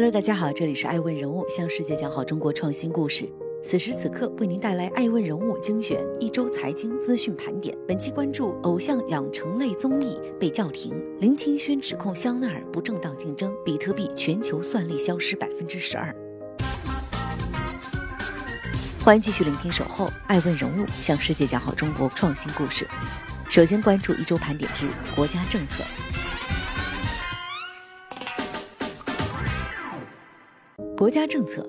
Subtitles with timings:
[0.00, 3.30] Hello，大家好，这里是爱问人物，向世界讲好中国创新故事。
[3.62, 7.76] 此时此刻为您带来爱问人物精选一周财经资讯盘点。
[7.86, 16.16] 本期关注偶像养成类综艺被叫停，林清轩指控香奈儿不正当竞争，比特币全球算力消失百分之十二。
[19.04, 22.88] 欢迎继续聆听守候爱问人物，向世界讲好中国创新故事。
[23.50, 25.84] 首先关注一周盘点之国家政策。
[31.00, 31.66] 国家政策，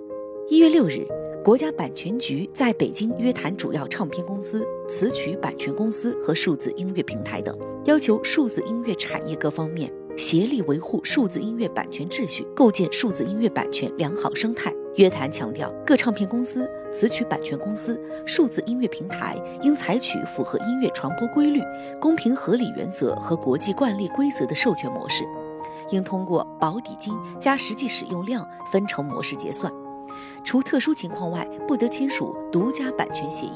[0.50, 1.08] 一月六日，
[1.42, 14.70] 国家版权局在北京约谈主要唱片公司、词曲版权公司和数字音乐平台等，要求数字音乐产业各方面协力维护数字音乐版权秩序，构建数字音乐版权良好生态。
[14.96, 21.62] 约谈强调，各唱片公司、词曲版权公司、数字音乐平台应采取符合音乐传播规律、
[22.02, 25.24] 公平合理原则和国际惯例规则的授权模式。
[25.92, 29.72] 应通过保底金加实际使用量分成模式结算，
[30.44, 33.54] 除特殊情况外，不得签署独家版权协议。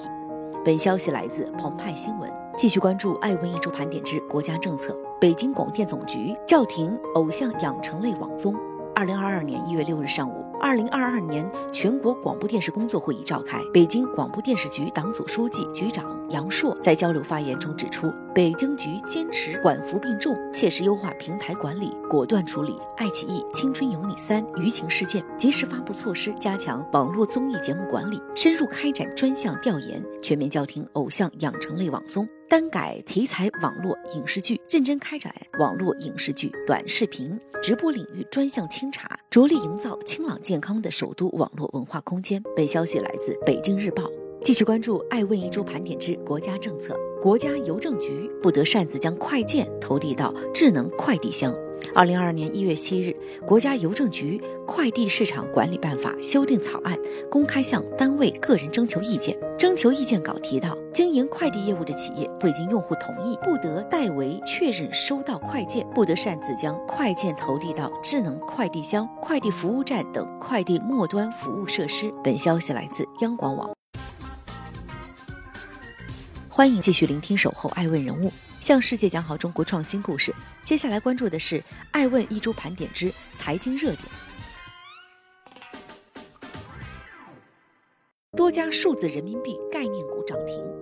[0.64, 2.32] 本消息来自澎湃新闻。
[2.58, 4.98] 继续关注爱问一周盘点之国家政策。
[5.20, 8.56] 北京广电总局叫停偶像养成类网综。
[8.96, 10.45] 二零二二年一月六日上午。
[10.62, 32.28] 二零二二年全国广播电视工作会议召开，北京广播电视局党组书记、局长杨硕在交流发言中指出，北京局坚持管扶并重，切实优化平台管理，果断处理爱奇艺《青春有你三》舆情事件，及时发布措施，加强网络综艺节目管理，深入开展专项调研，全面叫停偶像养成类网综。
[32.48, 42.42] 单改题材网络影视剧，认真开展网络影视剧、短视频、直播领域专项清查，着力营造清朗健康的首都网络文化空间。
[42.56, 44.04] 本消息来自北京日报。
[44.44, 46.96] 继续关注爱问一周盘点之国家政策。
[47.26, 51.52] 国家邮政局不得擅自将快件投递到智能快递箱。
[51.96, 53.16] 二零二二年一月七日，
[53.48, 56.96] 国家邮政局《快递市场管理办法》修订草案
[57.28, 59.36] 公开向单位、个人征求意见。
[59.58, 72.14] 征求意见稿提到，经营快递业务的企业未经用户同意，不得代为确认收到快件，不得擅自将快件投递到智能快递箱、快递服务站等快递末端服务设施。
[72.24, 73.75] 本消息来自央广网。
[76.56, 78.30] 欢迎继续聆听《守候爱问人物》，
[78.62, 80.34] 向世界讲好中国创新故事。
[80.64, 81.62] 接下来关注的是
[81.92, 84.04] 爱问一周盘点之财经热点。
[88.38, 90.75] 多家数字人民币概念股涨停。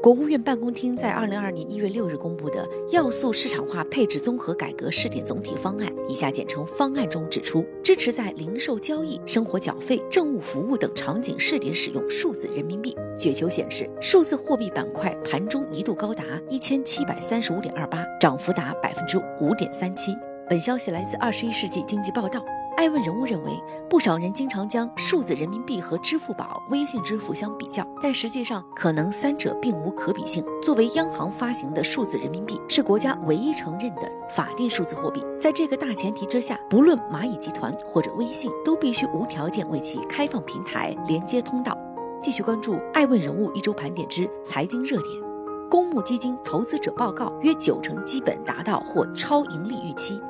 [0.00, 12.96] 国务院办公厅在二零二二年一月六日公布的要素市场化配置综合改革试点总体方案（以下简称方案）中指出，支持在零售交易、生活缴费、政务服务等场景试点使用数字人民币。
[13.18, 20.12] 雪球显示，数字货币板块盘中一度高达一千七百三十五点二八，涨幅达百分之五点三七。
[20.48, 22.40] 本消息来自《二十一世纪经济报道》。
[22.78, 30.44] 爱问人物认为，不少人经常将数字人民币和支付宝、微信支付相比较，但实际上可能三者并无可比性。
[30.62, 35.20] 作为央行发行的数字人民币，是国家唯一承认的法定数字货币。
[35.40, 41.76] 在这个大前提之下，不论蚂蚁集团或者微信，都必须无条件为其开放平台、连接通道。
[42.22, 45.20] 继续关注爱问人物一周盘点之财经热点：
[45.68, 50.22] 公募基金投资者报告约九成基本达到或超盈利预期。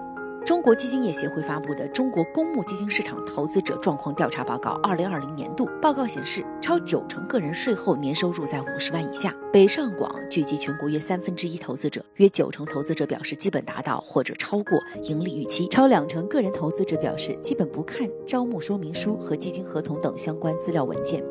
[0.48, 9.30] 中国基金业协会发布的《中国公募基金市场投资者状况调查报告（二零二零年度）》报告显示，超九成个人税后年收入在五十万以下。
[9.52, 21.22] 北上广聚集全国约三分之一投资者，约九成投资者表示基本达到或者超过盈利预期，超两成个人投资者表示基本不看招募说明书和基金合同等相关资料文件。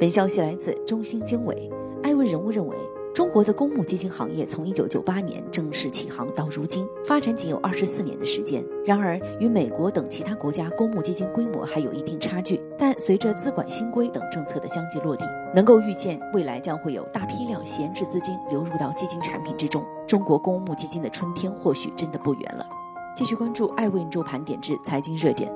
[0.00, 1.70] 本消息来自中新经纬。
[2.02, 2.76] 艾问人物认为。
[3.14, 8.64] 中国的公募基金行业从一九九八年正式起航到如今，发展仅有二十四年的时间。
[8.84, 12.60] 然而，与美国等其他国家公募基金规模还有一定差距。
[12.76, 19.84] 但随着资管新规等政策的相继落地，能够预见未来将会有大批量闲置资金流入到基金产品之中。
[20.08, 22.66] 中国公募基金的春天或许真的不远了。
[23.14, 25.48] 继续关注爱问周盘点之财经热点：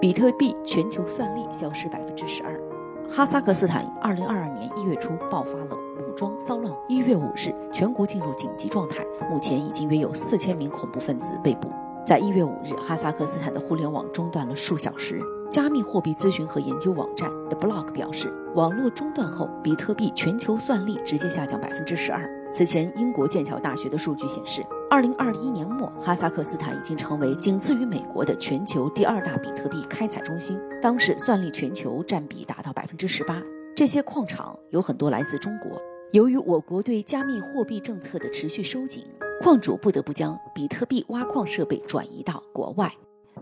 [0.00, 2.60] 比特币全球算力消失百分之十二。
[3.08, 11.70] 哈萨克斯坦二零二二年一月初爆发了武装骚乱，一月五日全国进入紧急状态，目前已经约有四千名恐怖分子被捕。
[12.04, 15.20] 在一月五日，哈萨克斯坦的互联网中断了数小时。
[15.50, 22.28] 加密货币咨询和研究网站 The Block 表示，网络中断后，比特币全球算力直接下降百分之十二。
[22.56, 33.42] 此前，英国剑桥大学的数据显示，二零二一年末，哈萨克斯坦已经成为仅次于美国的全球第二大比特币开采中心，当时算力全球占比达到百分之十八。
[33.74, 35.82] 这些矿场有很多来自中国。
[36.12, 39.04] 由于我国对加密货币政策的持续收紧，
[39.42, 42.88] 矿主不得不将比特币挖矿设备转移到国外。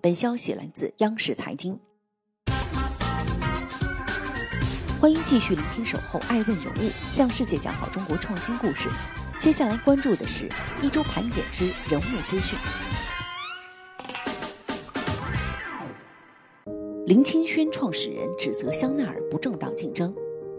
[0.00, 1.78] 本消息来自央视财经。
[5.02, 8.88] 欢迎继续聆听《守候爱问人物》，向世界讲好中国创新故事。
[9.40, 10.48] 接下来关注的是
[10.80, 12.56] 一周盘点之人物资讯。
[17.04, 20.14] 林清轩创始人指责香奈儿不正当竞争。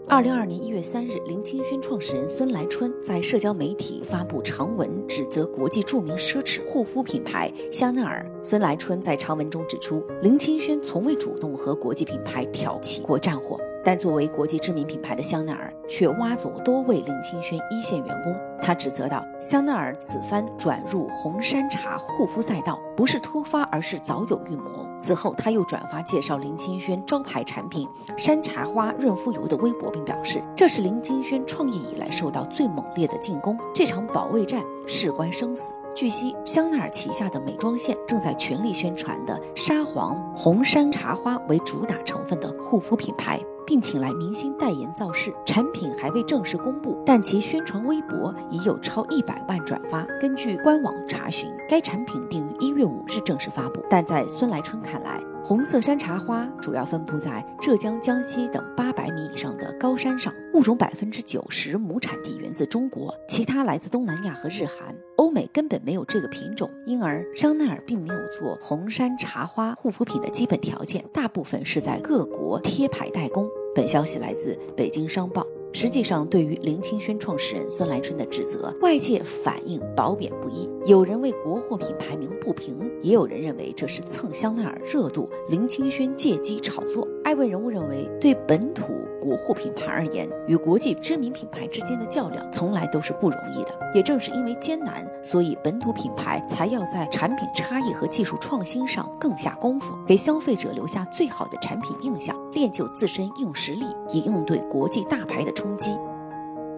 [0.06, 8.30] 二零二二年一月三日，林清轩创始人孙来春在社交媒体发布长文，指责国际著名奢侈护肤品牌香奈儿。
[8.42, 13.58] 孙来春在长文中指出，林清轩从未主动和国际品牌挑起过战火。
[13.84, 18.34] 但作为国际知名品牌的香奈儿，却挖走多位林清轩一线员工。
[18.62, 27.86] 他指责道：“香奈儿此番转入红山茶护肤赛道，不是突发，而是早有预谋。”此后，他又转发介绍林清轩招牌产品
[28.16, 43.40] 山茶花润肤油的微博，并表示：“这是林清轩创业以来受到最猛烈的进攻，这场保卫战事关生死。”据悉，香奈儿旗下的美妆线正在全力宣传的沙皇红山茶花为主打成分的护肤品牌。
[43.66, 50.04] 并请来明星代言造势，产品还未正式公布，但其宣传微博已有超一百万转发。
[50.20, 53.84] 根据官网查询，该产品定于一月五日正式发布。
[53.88, 66.70] 但在孙来春看来，红色山茶花主要分布在浙江、江西等八百米以上的高山上，物种百分之九十母产地源自中国，其他来自东南亚和日韩、欧美，根本没有这个品种。
[66.86, 73.48] 因而，香奈儿并没有做红山茶花护肤品的基本条件，大部分是在各国贴牌代工。
[73.74, 75.44] 本消息来自北京商报。
[75.72, 80.70] 实际上，对于林清轩创始人孙来春的指责，外界反应褒贬不一。
[80.86, 87.08] 有人为国货品牌名不平，也有人认为这是蹭香奈儿热度，林清轩借机炒作。
[87.34, 93.70] 爱问人物认为，对本土国货品牌而言，与国际知名品牌之间的较量从来都是不容易的。
[93.92, 105.98] 也正是因为艰难，所以本土品牌才要在产品差异和技术创新上更下功夫，给消费者留下最好的产品印象，练就自身硬实力，以应对国际大牌的冲击。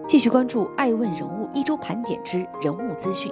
[0.07, 3.31] 继续关注爱问人物一周盘点之人物资讯。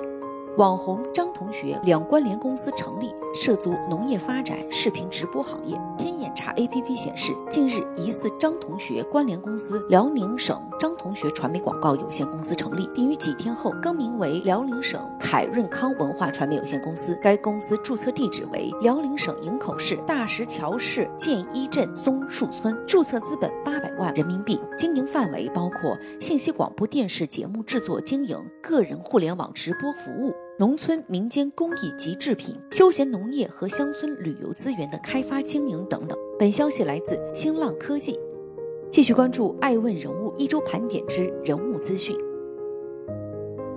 [0.58, 5.78] 网红张同学两关联公司成立，涉足农业发展、视频直播行业。
[5.98, 17.20] 天眼查 APP 显示，近日疑似张同学关联公司辽宁省张同学传媒广告有限公司成立，并于几天后更名为辽宁省凯润康文化传媒有限公司。
[17.22, 30.34] 该公司注册地址为辽宁省营口市大石桥市建一镇松树村，注册资本八百万人民币，经营范围包括信息广播电视节目制作经营、个人互联网直播服务。
[30.58, 36.18] 农村民间工艺及制品、休闲农业和乡村旅游资源的开发经营等等。
[36.40, 38.18] 本消息来自新浪科技。
[38.90, 42.16] 继续关注爱问人物一周盘点之人物资讯。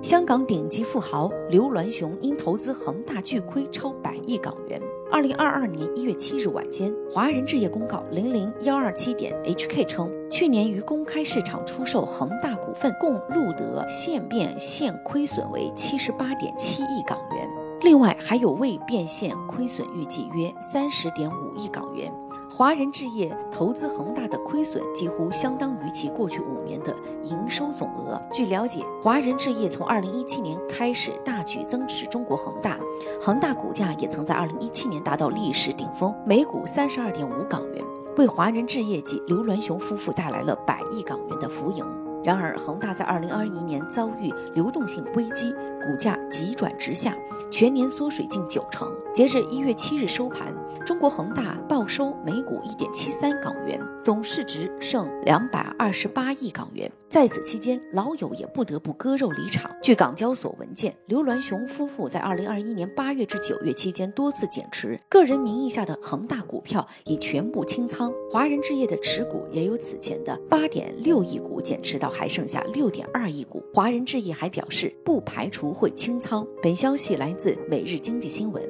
[0.01, 4.81] 香港顶级富豪刘銮雄因投资恒大巨亏超百亿港元。
[5.11, 17.49] 二零二二年一月七日晚间，华人置业公告零零幺二七点 HK 称，去年于公开市场出售恒大股份，共录得现变现亏损为七十八点七亿港元，
[17.81, 22.13] 另外还有未变现亏损预计约三十点五亿港元。
[22.59, 28.21] 华人置业投资恒大的亏损几乎相当于其过去五年的营收总额。
[28.33, 32.77] 据了解，华人置业从二零一七年开始大举增持中国恒大，
[33.21, 37.85] 恒大股价也曾在二零一七年达到历史顶峰，每股三十二点五港元，
[38.17, 41.87] 为华人置业及刘銮雄夫妇带来了百亿港元的浮盈。
[42.29, 47.17] 然而，恒大在二零二一年遭遇流动性危机，股价急转直下，
[47.51, 48.87] 全年缩水近九成。
[49.15, 50.55] 截至一月七日收盘。
[50.85, 56.91] 中国恒大报收每股一点七三港元，总市值剩两百二十八亿港元。
[57.11, 59.71] 在此期间，老友也不得不割肉离场。
[59.83, 68.13] 据港交所文件，刘銮雄夫妇在二零二一年八月至九月期间多次减持个人名义下的恒大股票，已全部清仓。
[68.31, 73.65] 华人置业的持股也由此前的八点六亿股减持到还剩下六点二亿股。
[73.73, 76.45] 华人置业还表示，不排除会清仓。
[76.61, 78.61] 本消息来自《每日经济新闻》。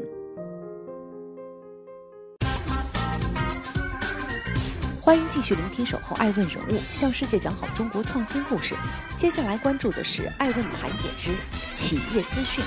[5.01, 8.75] 欢迎继续聆听《守候爱问人物》，向世界讲好中国创新故事。
[9.17, 11.31] 接下来关注的是爱问盘点之
[11.73, 12.63] 企业资讯。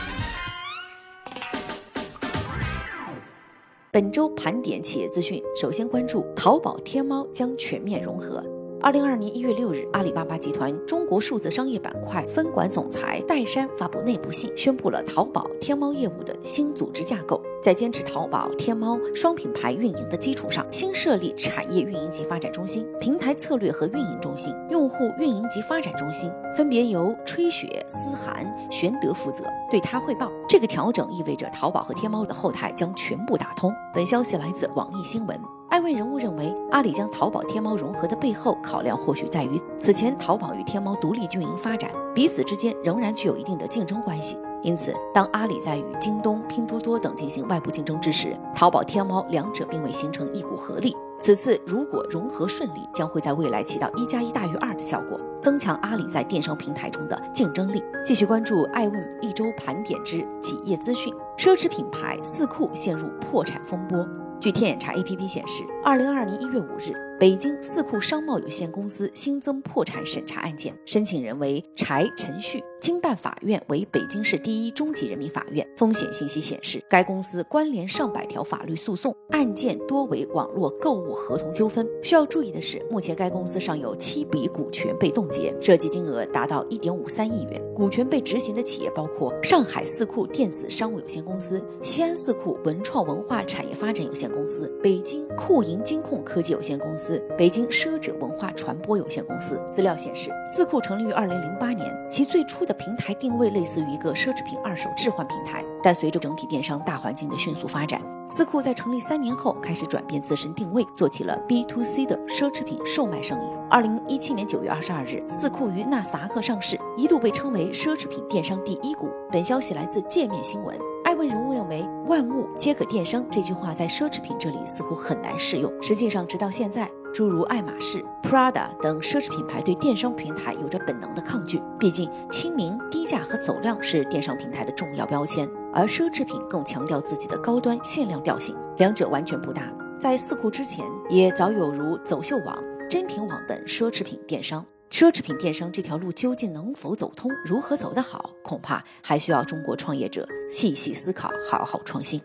[3.92, 8.44] 本周盘点企业资讯，首先关注淘宝天猫将全面融合。
[8.84, 17.40] 二零二二年一月六日，阿里巴巴集团中国数字商业板块分管总裁戴珊发布内部信，宣布了淘宝天猫业务的新组织架构。
[17.62, 29.44] 在坚持淘宝、天猫双品牌运营的基础上，新设立产业运营及发展中心、平台策略和运营中心、用户运营及发展中心，分别由吹雪、思涵、玄德负责。
[29.70, 33.72] 对他汇报，这个调整意味着淘宝和天猫的后台将全部打通。
[33.94, 35.61] 本消息来自网易新闻。
[35.82, 44.38] 艾问人物认为，阿里将淘宝、天猫融合的背后考量或许在于，此前淘宝与天猫独立运营发展，彼此之间仍然具有一定的竞争关系。
[44.62, 50.96] 因此，当阿里在与京东、拼多多等进行外部竞争之时，淘宝、天猫两者并未形成一股合力。
[51.20, 57.84] 此次如果融合顺利，将会在未来起到一加一大于二的效果，增强阿里在电商平台中的竞争力。
[58.06, 64.08] 继续关注爱问一周盘点之企业资讯：奢侈品牌四库陷入破产风波。
[64.42, 67.11] 据天眼查 APP 显示，二零二二年一月五日。
[67.22, 75.64] 北京四库商贸有限公司新增破产审查案件，申请人为柴陈旭，经办法院为北京市第一中级人民法院。
[75.78, 81.88] 风险信息显示，该公司关联上百条法律诉讼，案件多为网络购物合同纠纷。
[82.02, 87.62] 需要注意的是，目前该公司尚有七笔股权被冻结，涉及金额达到一点五三亿元。
[87.76, 97.11] 股权被执行的企业包括上海四库电子商务有限公司、西安四库文创文化产业发展有限公司、北京库银金控科技有限公司。
[97.38, 105.64] 北京奢者文化传播有限公司资料显示，四库成立于二零零八年，其最初的平台定位类似于一个奢侈品二手置换平台。
[105.84, 113.50] 但随着整体电商大环境的迅速发展，四库在成立三年后开始转变自身定位，做起了 B to C 的奢侈品售卖生意。
[113.70, 119.10] 二零一七年九月二十二日，四库于纳斯达克上市，一度被称为奢侈品电商第一股。
[119.32, 120.78] 本消息来自界面新闻。
[121.04, 125.72] 艾问人物认为，“万物皆可电商”这句话在奢侈品这里似乎很难适用。
[125.82, 126.90] 实际上，直到现在。
[127.14, 139.62] 诸如爱马仕、Prada 等奢侈品牌对电商平台有着本能的抗拒，毕竟亲民、低价和走量是电商平台的重要标签，而奢侈品更强调自己的高端限量调性，两者完全不搭。
[140.00, 142.58] 在四库之前，也早有如走秀网、
[142.90, 144.66] 真品网等奢侈品电商。
[144.90, 152.22] 奢侈品电商这条路究竟能否走通，如何走得好，恐怕还需要中国创业者细细思考，好好创新。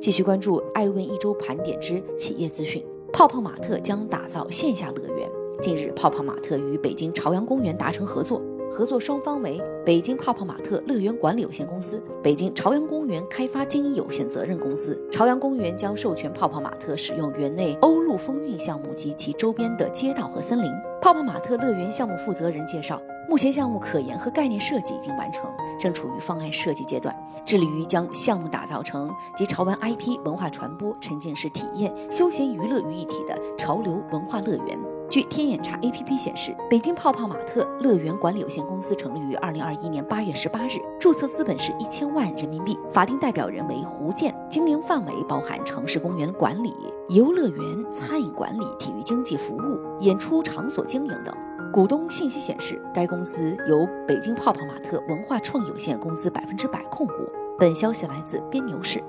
[0.00, 2.84] 继续关注爱问一周盘点之企业资讯。
[3.16, 5.30] 泡泡玛特将打造线下乐园。
[5.62, 8.42] 近日，泡泡玛特与北京朝阳公园达成合作，
[8.72, 15.00] 合作双方为北京泡泡玛特乐园管理有限公司、北京朝阳公园开发经营有限责任公司。
[15.12, 20.68] 朝阳公园将授权泡泡玛特使用园内欧陆风韵项目及其周边的街道和森林。
[21.00, 23.00] 泡泡玛特乐园项目负责人介绍。
[23.28, 27.14] 目前项目可研和概念设计已经完成，正处于方案设计阶段，
[27.44, 34.78] 致力于将项目打造成集潮玩 IP、文化传播、沉浸式体验、休闲娱乐于一体的潮流文化乐园。
[35.10, 46.74] 据天眼查 APP 显示，北京泡泡玛特乐园管理有限公司成立于二零二一年八月十八日，注册资本是一千万人民币，法定代表人为胡建，经营范围包含城市公园管理、
[47.10, 51.34] 游乐园、餐饮管理、体育经济服务、演出场所经营等。
[51.74, 57.14] 股东信息显示，该公司由北京泡泡玛特文化创意有限公司百分之百控股。
[57.58, 59.02] 本消息来自边牛市。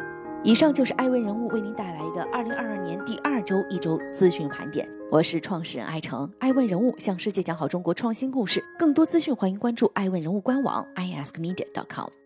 [0.44, 4.90] 以上就是艾问人物为您带来的二零二二年第二周一周资讯盘点。
[5.12, 8.66] 我是创始人艾诚，艾问人物向世界讲好中国创新故事。
[8.80, 12.25] 更多资讯，欢迎关注艾问人物官网 iaskmedia.com。